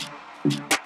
Batin, 0.00 0.60
batin. 0.60 0.79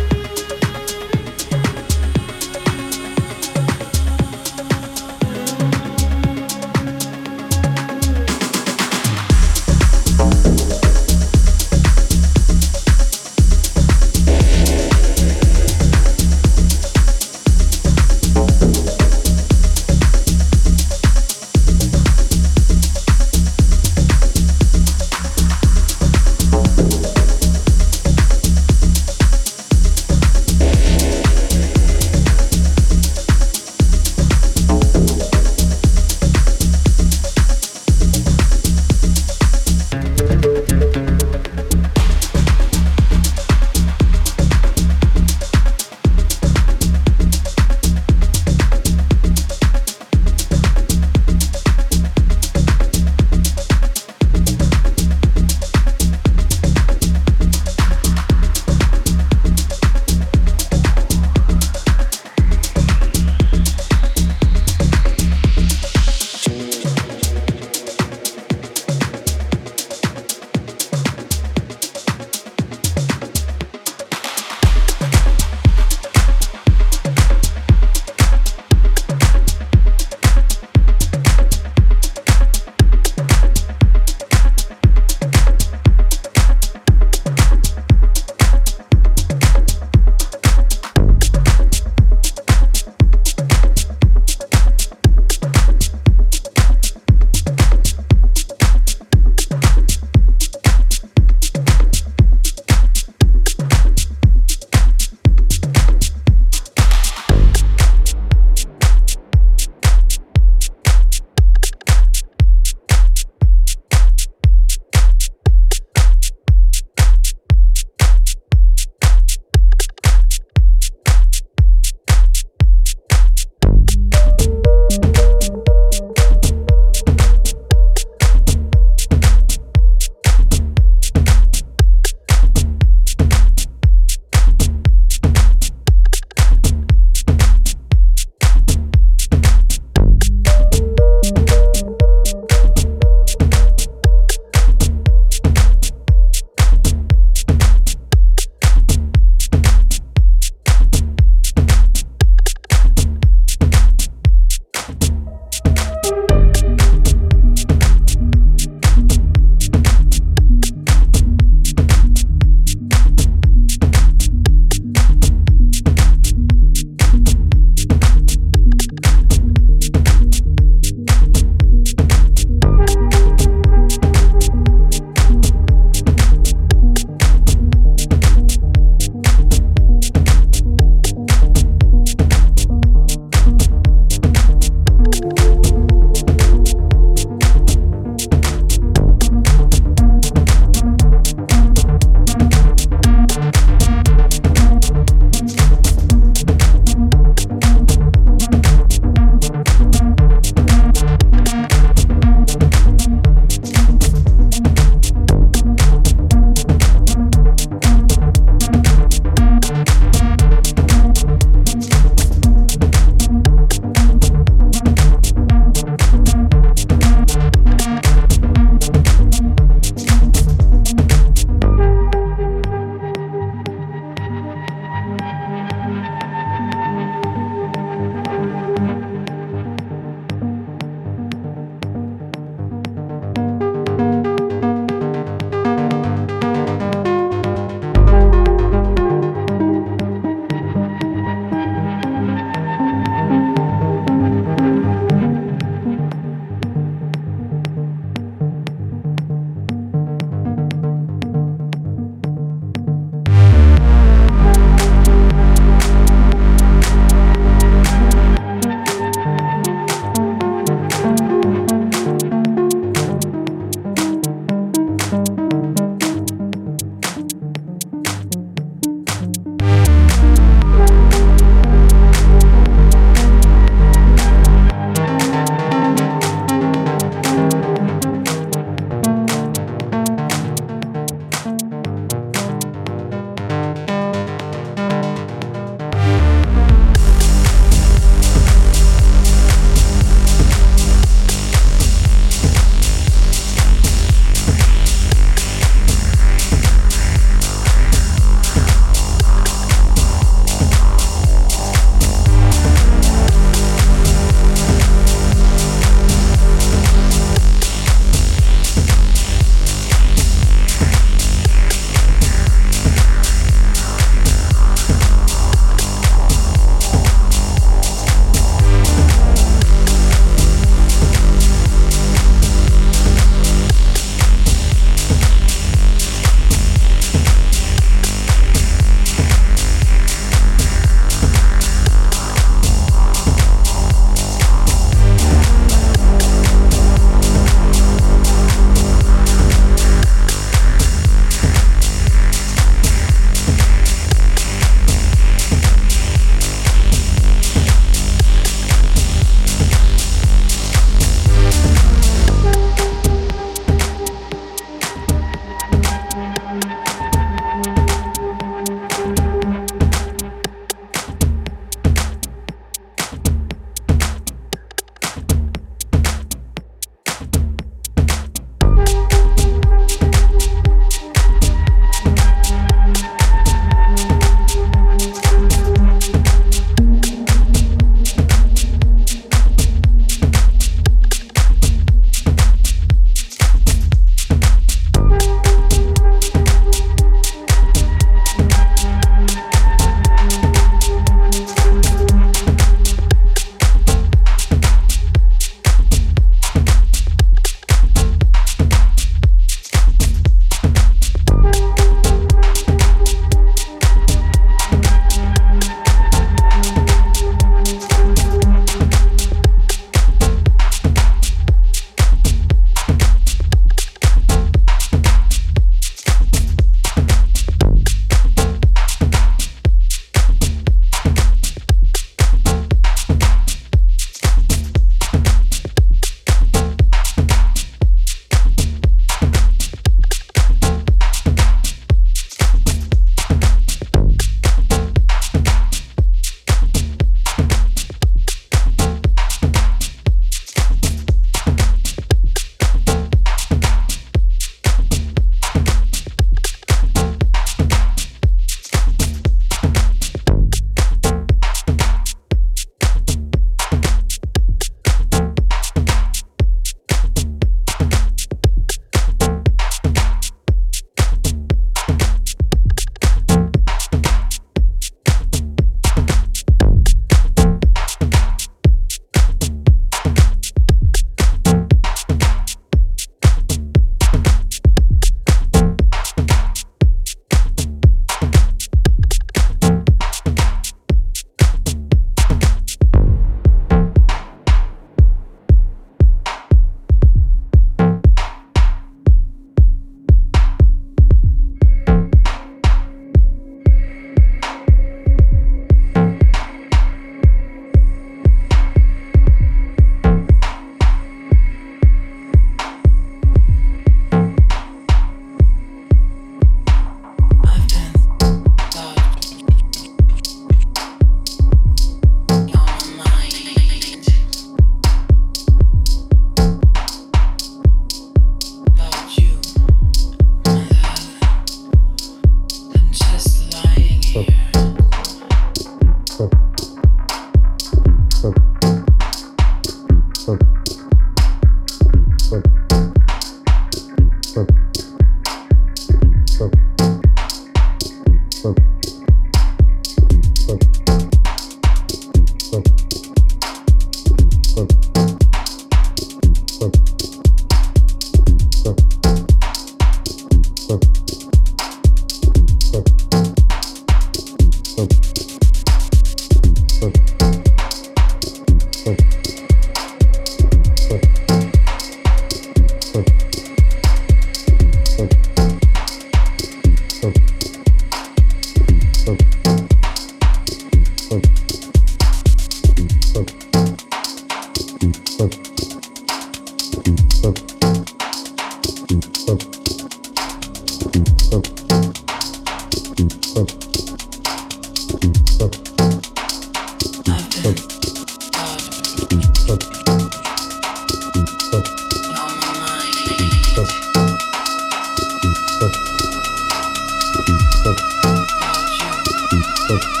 Oh. 599.73 600.00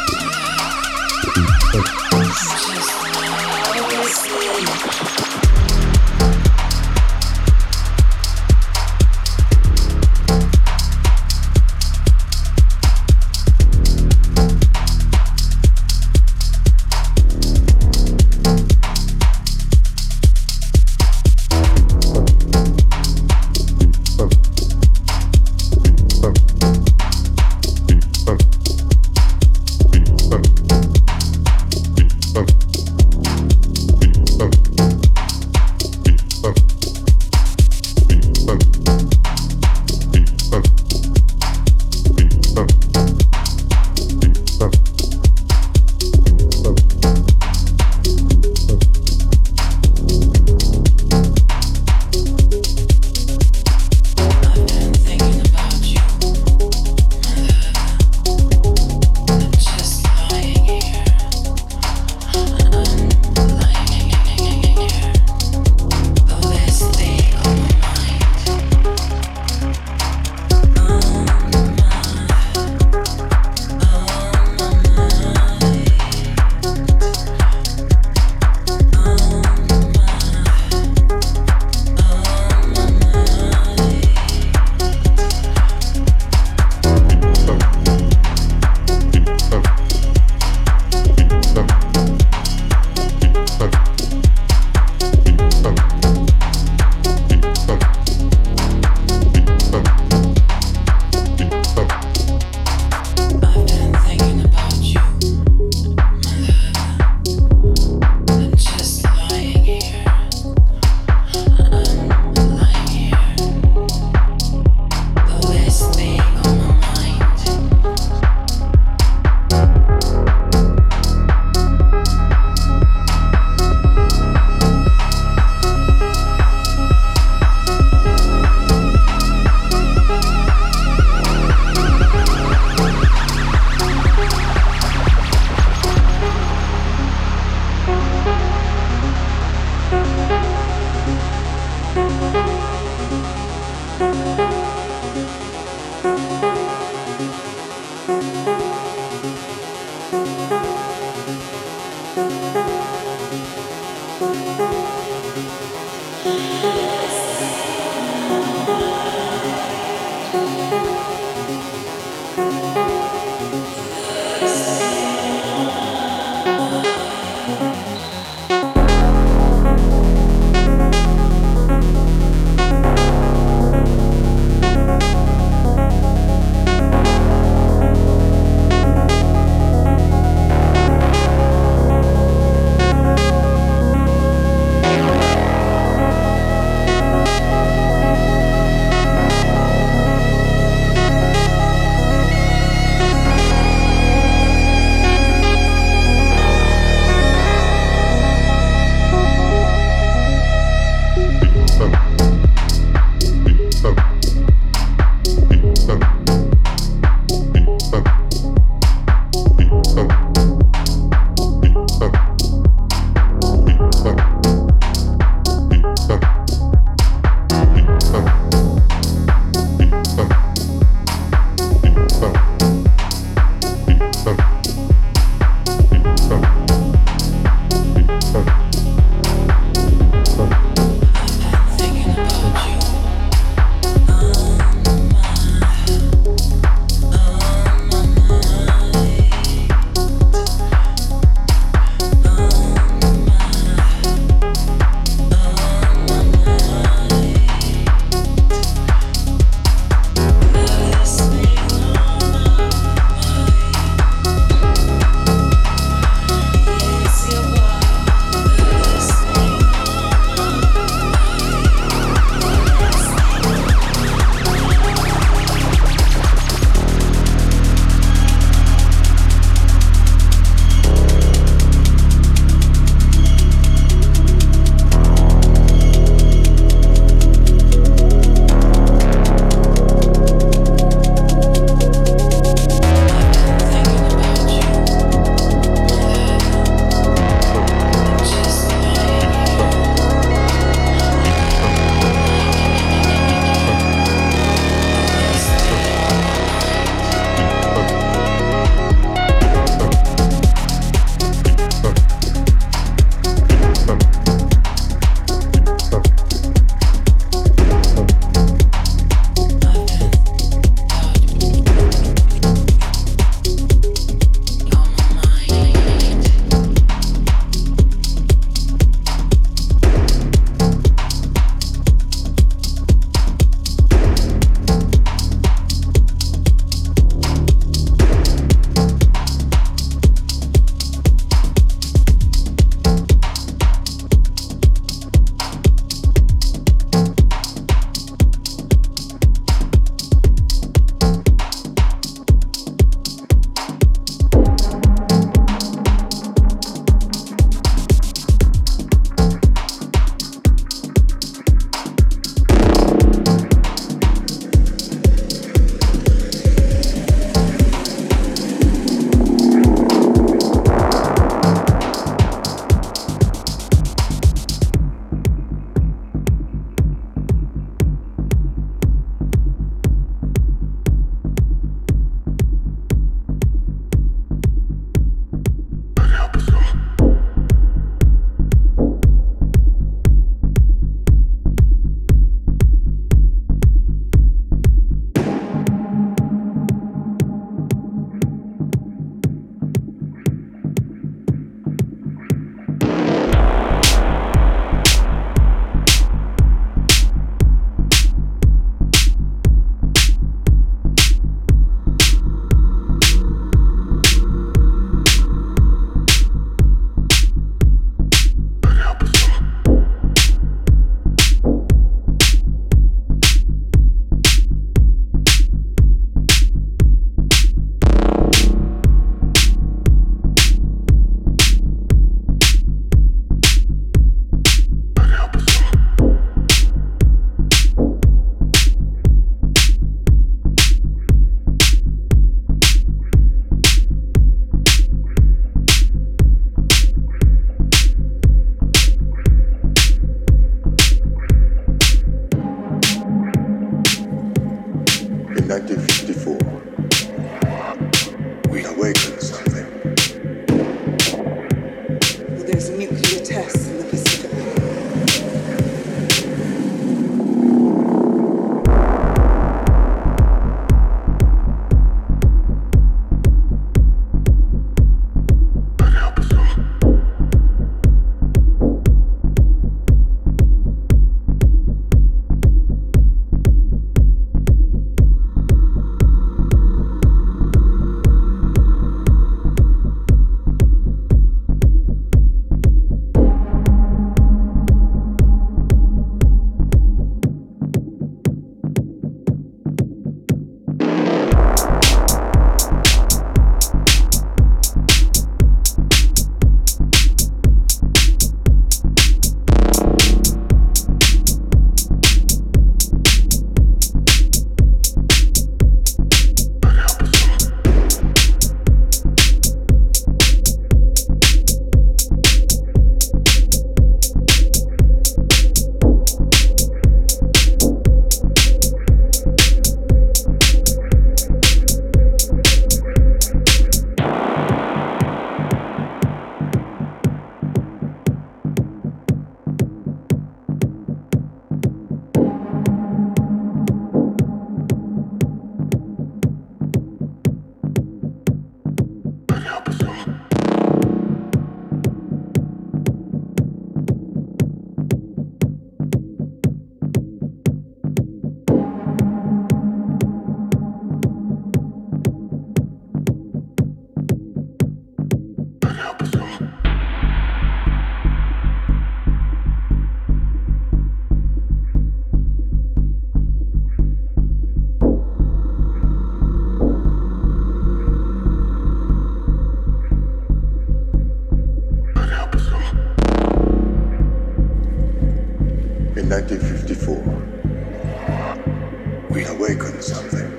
We 579.11 579.25
awaken 579.25 579.81
something. 579.81 580.31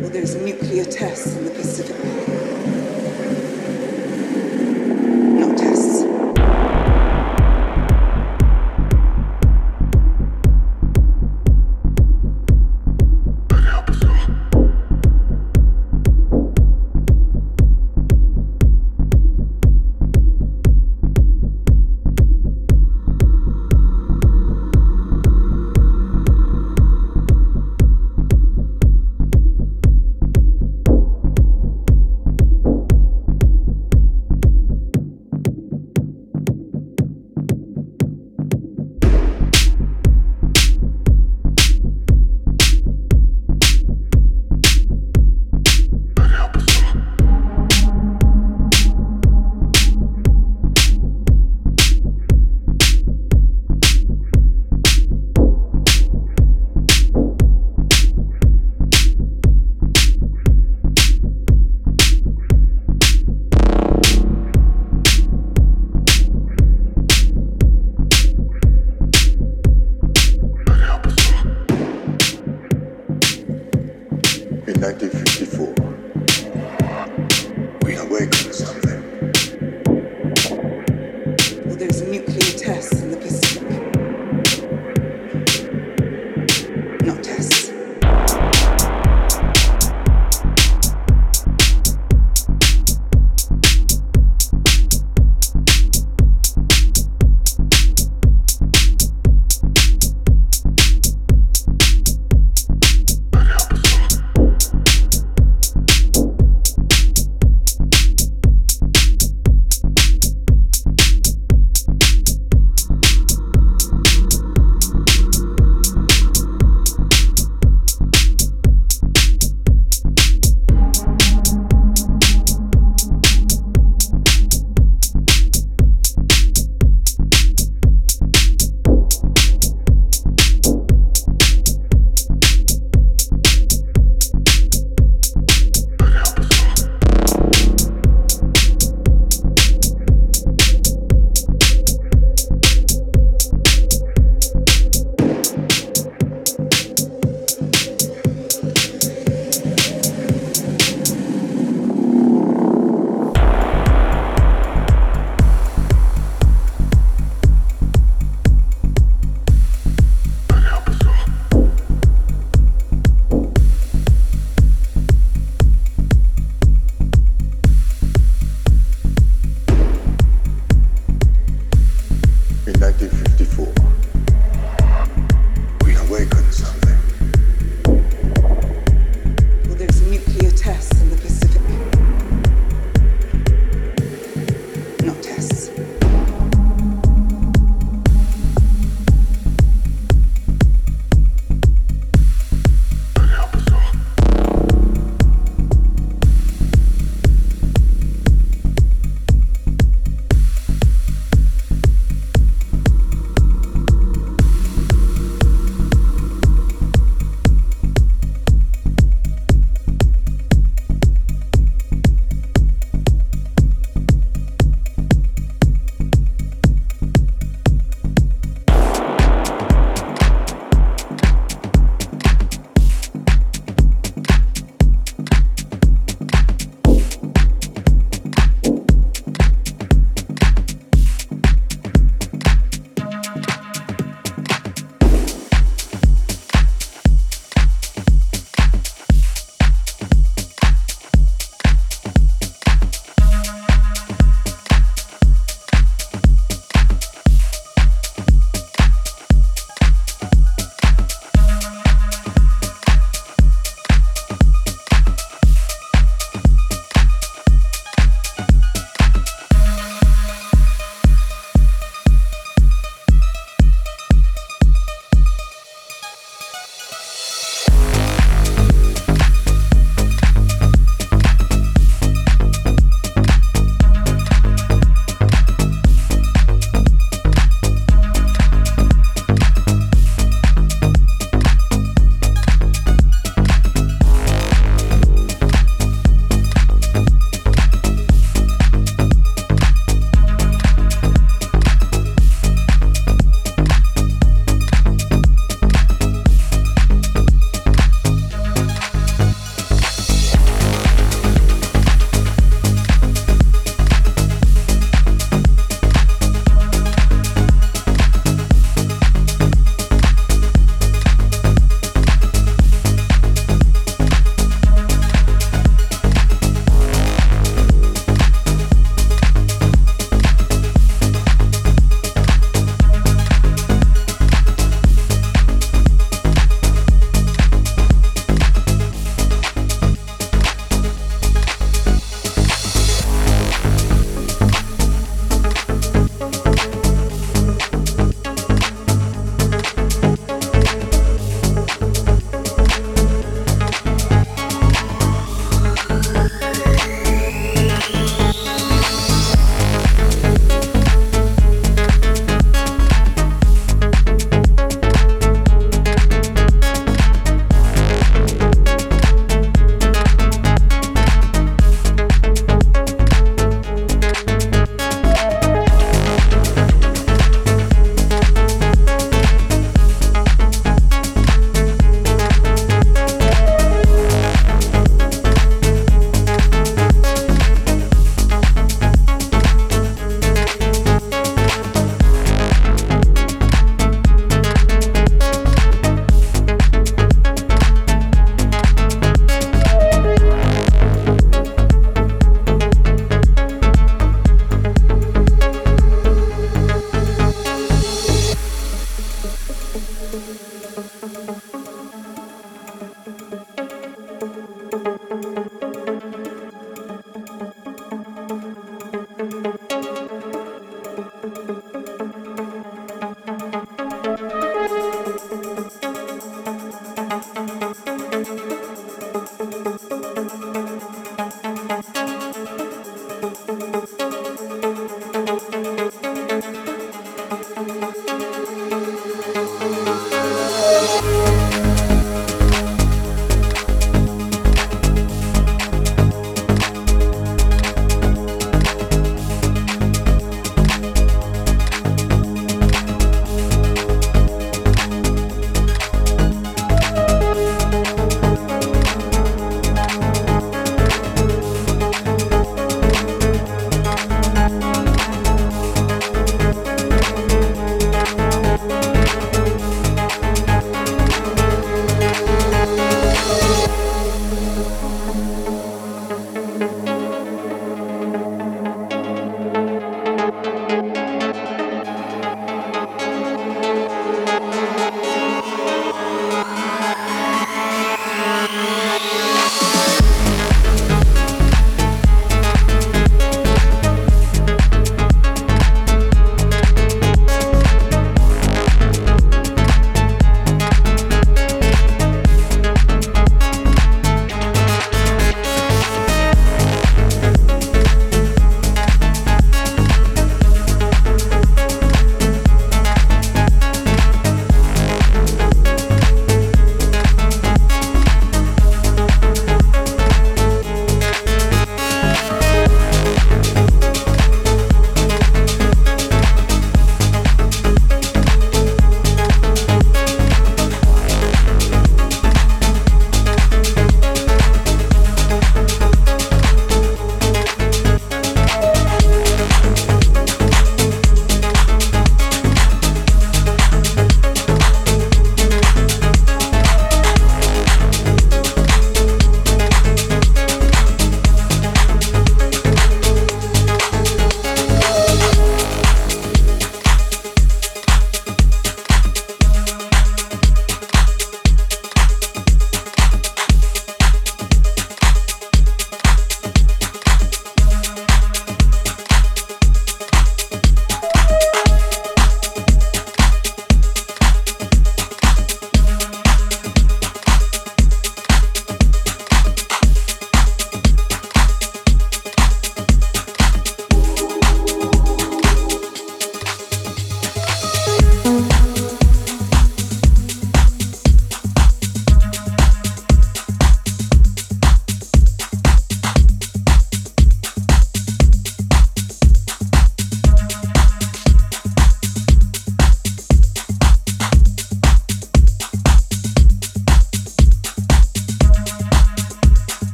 Well, 0.00 0.08
there's 0.10 0.34
nuclear 0.34 0.86
tests. 0.86 1.45